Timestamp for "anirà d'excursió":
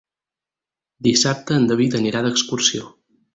2.01-2.89